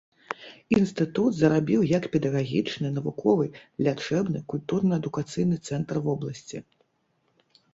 [0.77, 3.45] Інстытут зарабіў як педагагічны, навуковы,
[3.89, 6.57] лячэбны, культурна-адукацыйны цэнтр вобласці.